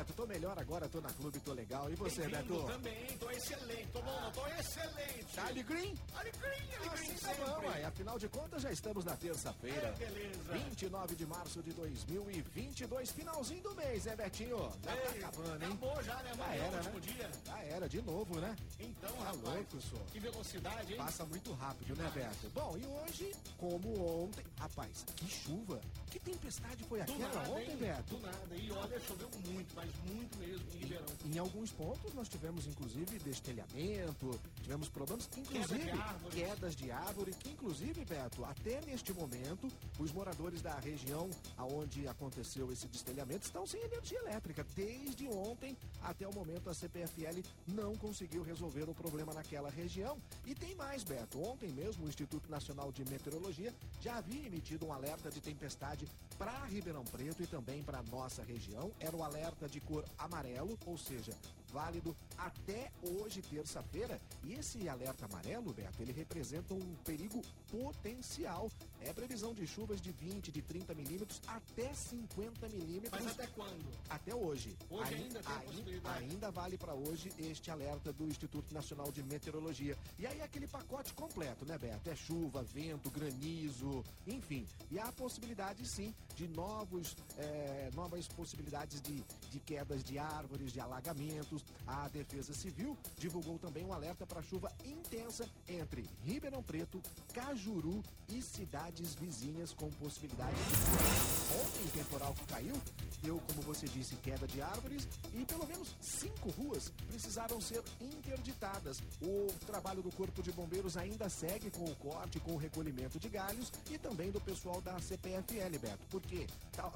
[0.00, 0.12] Beto.
[0.14, 1.90] Tô melhor agora, tô na clube, tô legal.
[1.90, 2.62] E você, Beto?
[2.64, 3.86] Também, tô excelente.
[3.92, 5.26] Tô bom, tô excelente.
[5.34, 5.98] Tá alegrinho?
[6.14, 6.48] Alegria,
[6.78, 7.84] alegria Assim tá bom, ué.
[7.84, 9.88] Afinal de contas, já estamos na terça-feira.
[9.88, 10.52] É, beleza.
[10.52, 14.58] 29 de março de 2022, finalzinho do mês, né, Betinho?
[14.58, 15.72] Já tá Ei, acabando, hein?
[15.72, 16.30] Acabou já, né?
[16.32, 17.00] Amanhã é era, último né?
[17.00, 17.30] dia.
[17.44, 18.56] Já era, de novo, né?
[18.78, 20.06] Então, Tá rapaz, louco, senhor.
[20.12, 20.98] que velocidade, hein?
[20.98, 22.48] Passa muito rápido, né, Beto?
[22.54, 24.44] Bom, e hoje, como ontem.
[24.58, 25.80] Rapaz, que chuva!
[26.10, 27.76] Que tempestade foi Do aquela nada, ontem, hein?
[27.76, 28.14] Beto?
[28.16, 28.56] Do nada.
[28.56, 31.06] E olha, choveu muito, mas muito mesmo em Ribeirão.
[31.24, 36.34] Em alguns pontos nós tivemos inclusive destelhamento, tivemos problemas, inclusive de árvores.
[36.34, 39.68] quedas de árvore, que inclusive, Beto, até neste momento,
[39.98, 44.66] os moradores da região aonde aconteceu esse destelhamento estão sem energia elétrica.
[44.74, 50.18] Desde ontem até o momento a CPFL não conseguiu resolver o problema naquela região.
[50.46, 51.40] E tem mais, Beto.
[51.40, 56.06] Ontem mesmo o Instituto Nacional de Meteorologia já havia emitido um alerta de tempestade
[56.40, 58.90] para Ribeirão Preto e também para nossa região.
[58.98, 61.36] Era o alerta de cor amarelo, ou seja,
[61.70, 64.18] válido até hoje, terça-feira.
[64.42, 68.70] E esse alerta amarelo, Beto, ele representa um perigo potencial.
[69.02, 73.22] É previsão de chuvas de 20, de 30 milímetros até 50 milímetros.
[73.22, 73.84] Mas até quando?
[74.08, 74.74] Até hoje.
[74.88, 76.24] Hoje Ai- ainda tem a ai- possibilidade.
[76.24, 79.96] Ainda vale para hoje este alerta do Instituto Nacional de Meteorologia.
[80.18, 82.08] E aí aquele pacote completo, né, Beto?
[82.08, 84.66] É chuva, vento, granizo, enfim.
[84.90, 90.72] E há a possibilidade, sim, de novos, eh, novas possibilidades de, de quedas de árvores,
[90.72, 91.62] de alagamentos.
[91.86, 97.02] A Defesa Civil divulgou também um alerta para chuva intensa entre Ribeirão Preto,
[97.34, 102.80] Cajuru e cidades vizinhas com possibilidade de Ontem o temporal que caiu
[103.22, 109.02] deu, como você disse, queda de árvores e pelo menos cinco ruas precisaram ser interditadas.
[109.20, 113.28] O trabalho do Corpo de Bombeiros ainda segue com o corte, com o recolhimento de
[113.28, 116.06] galhos e também do pessoal da CPFL, Beto.
[116.08, 116.46] Porque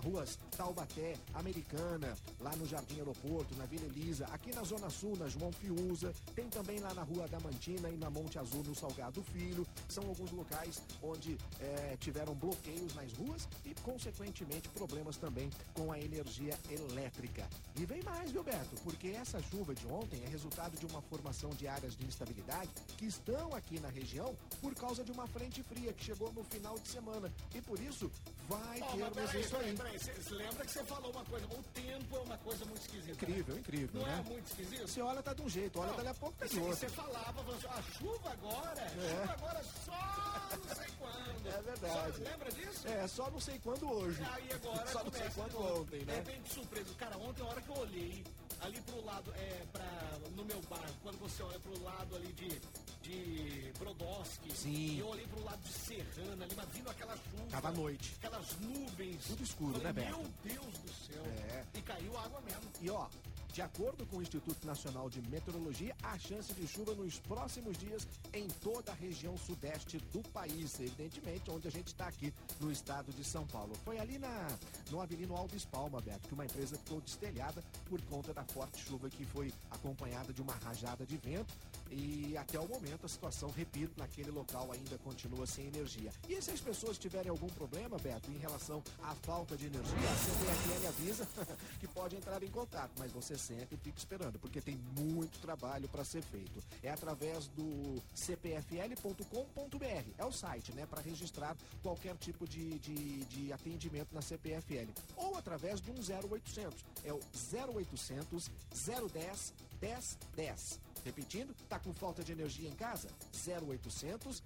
[0.03, 5.29] ruas Taubaté, Americana, lá no Jardim Aeroporto, na Vila Elisa, aqui na Zona Sul, na
[5.29, 9.67] João Fiuza, tem também lá na Rua Damantina e na Monte Azul, no Salgado Filho.
[9.89, 14.44] São alguns locais onde eh, tiveram bloqueios nas ruas e, consequentemente,
[14.75, 17.49] problemas também com a energia elétrica.
[17.77, 18.75] E vem mais, viu, Beto?
[18.83, 23.07] Porque essa chuva de ontem é resultado de uma formação de áreas de instabilidade que
[23.07, 26.89] estão aqui na região por causa de uma frente fria que chegou no final de
[26.89, 27.33] semana.
[27.55, 28.11] E por isso
[28.49, 29.77] vai mas termos peraí, isso aí.
[29.77, 29.99] peraí.
[30.31, 31.47] Lembra que você falou uma coisa?
[31.47, 33.09] O tempo é uma coisa muito esquisita.
[33.09, 33.33] né?
[33.33, 34.19] Incrível, incrível, Não né?
[34.25, 34.89] é muito esquisito?
[34.89, 36.77] Você olha, tá de um jeito, olha, Não, dali a pouco tá de você, outro.
[36.79, 39.21] você falava, você, a chuva agora, É.
[39.21, 41.47] chuva agora só não sei quando.
[41.49, 42.13] É verdade.
[42.19, 42.89] Só- lembra disso?
[42.89, 44.23] É, só não sei quando hoje.
[44.33, 46.21] Aí agora Só não sei quando ontem, É né?
[46.27, 46.95] bem de surpresa.
[46.99, 48.25] Cara, ontem a hora que eu olhei
[48.65, 52.61] ali pro lado, é, pra, no meu bairro, quando você olha pro lado ali de,
[53.03, 54.99] de Brodowski, Sim.
[54.99, 57.51] eu olhei pro lado de Serrana ali, mas vindo aquela chuva.
[57.51, 58.17] Tava noite.
[58.19, 59.25] Aquelas nuvens.
[59.27, 60.19] Tudo escuro, Falei, né, Beto?
[60.19, 61.25] Meu Deus do céu.
[61.27, 61.65] É.
[61.75, 62.71] E caiu água mesmo.
[62.81, 63.07] E ó,
[63.55, 68.05] de acordo com o Instituto Nacional de Meteorologia, há chance de chuva nos próximos dias
[68.33, 73.13] em toda a região sudeste do país, evidentemente, onde a gente está aqui no estado
[73.13, 73.73] de São Paulo.
[73.85, 74.49] Foi ali na
[74.91, 79.09] no Avelino Alves Palma, Beto, que uma empresa ficou destelhada por conta da forte chuva
[79.09, 81.55] que foi acompanhada de uma rajada de vento.
[81.91, 86.11] E até o momento a situação, repito, naquele local ainda continua sem energia.
[86.29, 90.17] E se as pessoas tiverem algum problema, Beto, em relação à falta de energia, a
[90.17, 91.29] CPFL avisa
[91.79, 95.89] que pode entrar em contato, mas você senta e fica esperando, porque tem muito trabalho
[95.89, 96.63] para ser feito.
[96.83, 99.85] É através do cpfl.com.br,
[100.19, 104.91] é o site, né, para registrar qualquer tipo de, de, de atendimento na CPFL.
[105.17, 107.21] Ou através de um 0800, é o
[107.53, 110.84] 0800 010 1010.
[111.05, 113.09] Repetindo, tá com falta de energia em casa?
[113.47, 114.43] 0800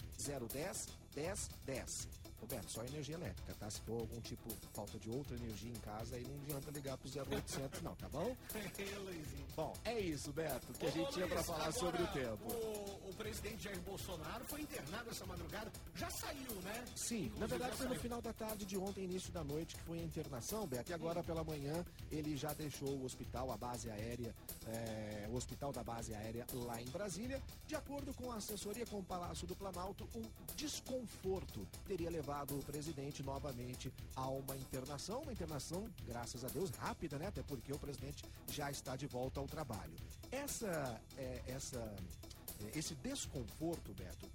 [0.53, 2.09] 010 1010.
[2.41, 3.69] Roberto, só energia elétrica, tá?
[3.69, 7.09] Se for algum tipo falta de outra energia em casa, aí não adianta ligar pro
[7.09, 8.37] 0800 não, tá bom?
[9.57, 12.47] Bom, é isso, Beto, que a gente tinha pra falar sobre o tempo.
[13.29, 15.71] Presidente Jair Bolsonaro foi internado essa madrugada.
[15.95, 16.83] Já saiu, né?
[16.97, 19.83] Sim, Inclusive, na verdade foi no final da tarde de ontem, início da noite, que
[19.83, 20.91] foi a internação, Beto.
[20.91, 24.35] E agora pela manhã ele já deixou o hospital, a base aérea,
[24.67, 27.43] é, o hospital da base aérea lá em Brasília.
[27.67, 30.23] De acordo com a assessoria com o Palácio do Planalto, um
[30.57, 35.21] desconforto teria levado o presidente novamente a uma internação.
[35.21, 37.27] Uma internação, graças a Deus, rápida, né?
[37.27, 39.93] Até porque o presidente já está de volta ao trabalho.
[40.31, 41.95] Essa, é, essa,
[42.75, 44.29] esse desconforto, Beto,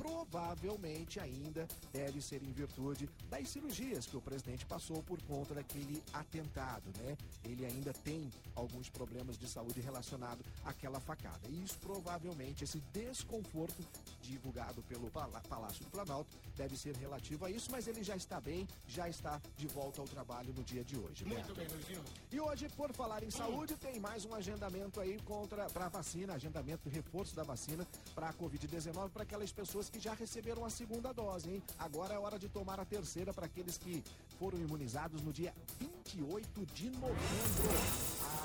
[0.00, 6.02] provavelmente ainda deve ser em virtude das cirurgias que o presidente passou por conta daquele
[6.14, 7.16] atentado, né?
[7.44, 11.46] Ele ainda tem alguns problemas de saúde relacionados àquela facada.
[11.50, 13.84] E isso provavelmente, esse desconforto
[14.22, 18.66] divulgado pelo Palácio do Planalto, deve ser relativo a isso, mas ele já está bem,
[18.88, 21.24] já está de volta ao trabalho no dia de hoje.
[21.26, 22.02] Muito bem, Luizinho.
[22.32, 26.34] E hoje, por falar em saúde, tem mais um agendamento aí contra para a vacina,
[26.34, 30.70] agendamento de reforço da vacina para a Covid-19 para aquelas pessoas que já receberam a
[30.70, 31.62] segunda dose, hein?
[31.78, 34.02] Agora é hora de tomar a terceira para aqueles que
[34.38, 37.20] foram imunizados no dia 28 de novembro.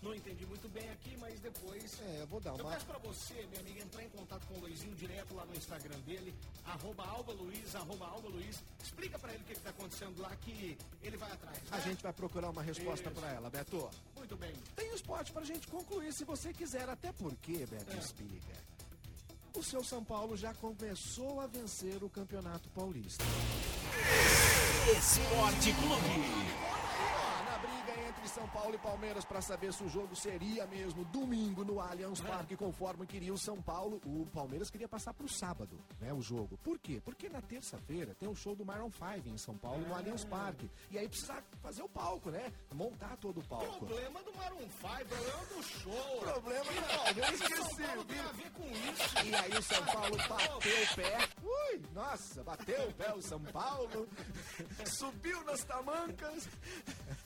[0.00, 2.00] Não entendi muito bem aqui, mas depois.
[2.00, 2.62] É, eu vou dar uma.
[2.62, 5.54] Eu peço para você, minha amiga, entrar em contato com o Luizinho direto lá no
[5.54, 6.34] Instagram dele,
[6.64, 8.62] arroba Alba Luiz, arroba Alba Luiz.
[8.82, 11.58] Explica para ele o que está acontecendo lá que ele vai atrás.
[11.58, 11.68] Né?
[11.72, 13.90] A gente vai procurar uma resposta para ela, Beto.
[14.16, 14.54] Muito bem.
[14.76, 17.98] Tem esporte para a gente concluir se você quiser, até porque, Beto é.
[17.98, 18.71] Espiga
[19.62, 23.24] o seu São Paulo já começou a vencer o Campeonato Paulista.
[24.98, 26.61] Esporte Clube.
[28.52, 32.54] São Paulo e Palmeiras para saber se o jogo seria mesmo domingo no Allianz Parque,
[32.54, 33.98] conforme queria o São Paulo.
[34.04, 36.58] O Palmeiras queria passar para o sábado, né, o jogo.
[36.58, 37.00] Por quê?
[37.02, 40.70] Porque na terça-feira tem o show do Maroon 5 em São Paulo, no Allianz Parque.
[40.90, 42.52] E aí precisa fazer o palco, né?
[42.74, 43.86] Montar todo o palco.
[43.86, 46.20] Problema do Maroon 5, problema do show.
[46.20, 48.06] Problema do Palmeiras esqueci.
[48.06, 49.26] tem a ver com isso.
[49.26, 51.28] E aí o São Paulo bateu o pé.
[51.42, 54.06] Ui, nossa, bateu o pé o São Paulo.
[54.84, 56.48] Subiu nas tamancas.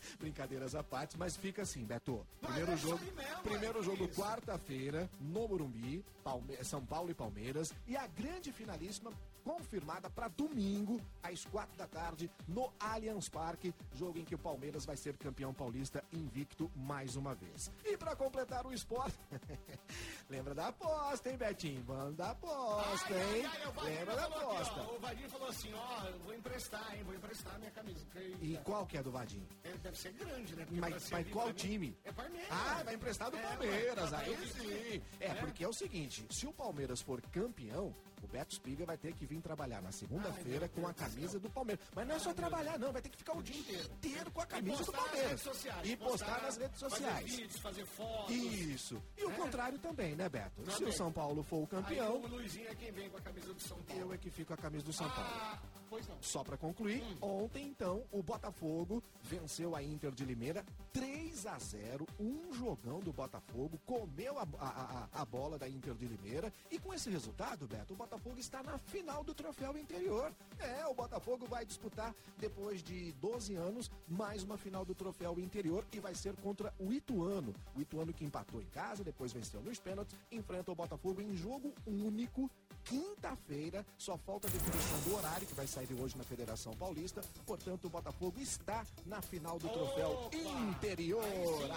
[0.19, 2.27] Brincadeiras à parte, mas fica assim, Beto.
[2.41, 3.01] Primeiro é jogo,
[3.43, 9.13] primeiro jogo quarta-feira no Morumbi, Palme São Paulo e Palmeiras e a grande finalíssima
[9.47, 14.85] confirmada para domingo, às quatro da tarde, no Allianz Parque, jogo em que o Palmeiras
[14.85, 17.71] vai ser campeão paulista invicto mais uma vez.
[17.85, 19.17] E para completar o esporte,
[20.29, 21.81] lembra da aposta, hein, Betinho?
[21.85, 23.47] Vamos da aposta, ai, hein?
[23.47, 24.81] Ai, ai, lembra da aposta.
[24.81, 28.05] Aqui, ó, o Vadinho falou assim, ó, eu vou emprestar, hein, vou emprestar minha camisa.
[28.43, 29.47] E qual que é do Vadinho?
[29.63, 30.67] É, deve ser grande, né?
[30.73, 31.97] mas, mas qual time?
[32.03, 32.49] É Palmeiras.
[32.51, 35.03] Ah, vai emprestar do é, Palmeiras, aí sim.
[35.21, 38.97] É, é, porque é o seguinte, se o Palmeiras for campeão, o Beto Spiga vai
[38.97, 41.85] ter que vir trabalhar na segunda-feira com a camisa do Palmeiras.
[41.95, 44.47] Mas não é só trabalhar, não, vai ter que ficar o dia inteiro com a
[44.47, 45.45] camisa do Palmeiras.
[45.85, 47.15] E postar nas redes sociais.
[47.15, 48.35] Fazer vídeos, fazer fotos.
[48.35, 49.03] Isso.
[49.17, 50.71] E o contrário também, né, Beto?
[50.71, 50.93] Se o.
[50.93, 53.61] São Paulo for o Aí campeão, o Luizinho é quem vem com a camisa do
[53.61, 54.03] São Paulo.
[54.03, 55.61] eu é que fico com a camisa do São Paulo.
[55.89, 56.17] Pois não.
[56.21, 62.07] Só pra concluir, ontem então o Botafogo venceu a Inter de Limeira 3 a 0,
[62.19, 66.79] um jogão do Botafogo, comeu a, a- a- a bola da Inter de Limeira e
[66.79, 70.33] com esse resultado, Beto, o Botafogo está na final do troféu interior.
[70.59, 75.85] É, o Botafogo vai disputar depois de 12 anos mais uma final do troféu interior
[75.93, 77.55] e vai ser contra o Ituano.
[77.77, 81.73] O Ituano que empatou em casa, depois venceu nos pênaltis, enfrenta o Botafogo em jogo
[81.87, 82.51] único
[82.85, 83.85] quinta-feira.
[83.99, 87.21] Só falta a definição do horário, que vai sair hoje na Federação Paulista.
[87.45, 90.37] Portanto, o Botafogo está na final do troféu Opa!
[90.37, 91.23] interior.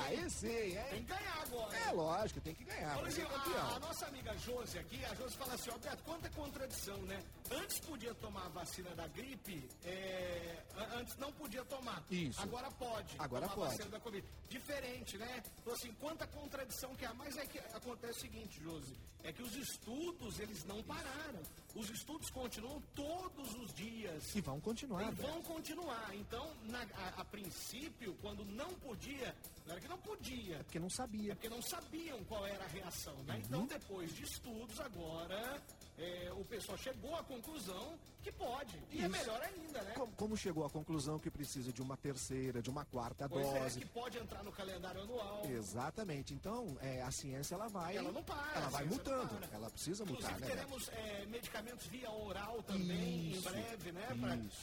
[0.05, 0.83] Aí Aí sim, Tem hein?
[0.91, 1.77] que ganhar agora.
[1.77, 5.35] É lógico, tem que ganhar, ser Luizinho, a, a nossa amiga Josi aqui, a Josi
[5.35, 7.21] fala assim, ó, Beto, quanta contradição, né?
[7.51, 10.63] Antes podia tomar a vacina da gripe, é,
[10.95, 12.03] antes não podia tomar.
[12.09, 12.41] Isso.
[12.41, 13.15] Agora pode.
[13.19, 13.83] Agora pode.
[13.89, 14.25] da Covid.
[14.49, 15.43] Diferente, né?
[15.61, 17.13] Então, assim, quanta contradição que há.
[17.13, 21.41] Mas é que acontece o seguinte, Josi, é que os estudos, eles não pararam.
[21.75, 23.88] Os estudos continuam todos os dias.
[23.89, 26.11] E vão continuar, E vão continuar.
[26.15, 30.87] Então, na- a, a princípio, quando não podia, não era que não podia, Porque não
[30.87, 31.35] é sabia.
[31.35, 33.33] porque não sabiam qual era a reação, né?
[33.35, 33.39] Uhum.
[33.45, 35.61] Então, depois de estudos, agora
[35.99, 38.77] é, o pessoal chegou à conclusão que pode.
[38.91, 39.09] E é Isso.
[39.09, 39.93] melhor ainda, né?
[39.95, 43.59] Como, como chegou à conclusão que precisa de uma terceira, de uma quarta Pois é,
[43.59, 43.79] dose.
[43.79, 45.45] que pode entrar no calendário anual.
[45.45, 46.33] Exatamente.
[46.33, 47.95] Então, é, a ciência ela vai.
[47.95, 49.27] Ela não para, Ela vai mutando.
[49.35, 49.55] para.
[49.55, 50.47] Ela precisa Inclusive, mutar, né?
[50.47, 50.57] Beto?
[50.57, 54.07] teremos é, medicamentos via oral também Isso, em breve, né?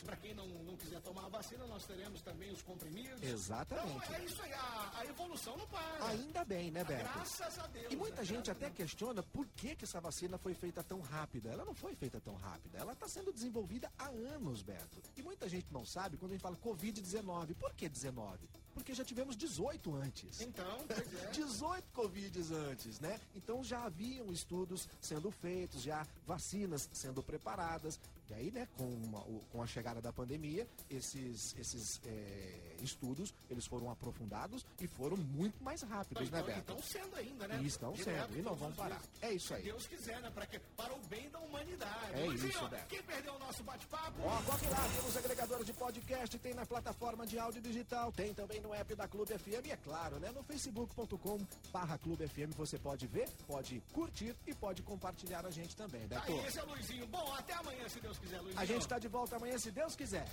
[0.05, 3.23] Para quem não, não quiser tomar a vacina, nós teremos também os comprimidos.
[3.23, 3.97] Exatamente.
[3.97, 4.52] Então, é isso aí.
[4.52, 6.07] A, a evolução não para.
[6.09, 7.02] Ainda bem, né, Beto?
[7.05, 7.93] Graças a Deus.
[7.93, 8.25] E muita né?
[8.25, 11.50] gente até questiona por que, que essa vacina foi feita tão rápida.
[11.50, 12.78] Ela não foi feita tão rápida.
[12.78, 14.99] Ela está sendo desenvolvida há anos, Beto.
[15.16, 17.54] E muita gente não sabe quando a gente fala Covid-19.
[17.56, 18.49] Por que 19?
[18.73, 20.40] Porque já tivemos 18 antes.
[20.40, 21.30] Então, pois é.
[21.30, 23.18] 18 Covids antes, né?
[23.35, 27.99] Então já haviam estudos sendo feitos, já vacinas sendo preparadas.
[28.28, 33.66] E aí, né, com, uma- com a chegada da pandemia, esses, esses é, estudos, eles
[33.66, 36.61] foram aprofundados e foram muito mais rápidos, né, Então, Beto?
[36.73, 37.61] estão sendo ainda, né?
[37.62, 38.97] E estão Direto sendo, e não vão parar.
[38.99, 39.11] dias.
[39.23, 39.62] É isso Se aí.
[39.62, 40.30] Deus quiser, né?
[40.30, 42.12] Para, que, para o bem da humanidade.
[42.14, 42.87] É Luizinho, isso, Beto.
[42.88, 44.21] Quem perdeu o nosso bate-papo?
[44.23, 48.33] Ó, corre lá, tem nos agregadores de podcast, tem na plataforma de áudio digital, tem
[48.35, 50.30] também no app da Clube FM e é claro, né?
[50.33, 51.38] No facebook.com
[51.73, 56.23] barra Clube FM você pode ver, pode curtir e pode compartilhar a gente também, Beto?
[56.33, 57.06] aí, esse é o Luizinho.
[57.06, 58.61] Bom, até amanhã, se Deus quiser, Luizinho.
[58.61, 60.26] A gente tá de volta amanhã, se Deus quiser.